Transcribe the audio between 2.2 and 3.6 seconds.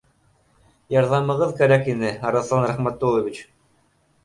Арыҫлан Рәхмәтуллович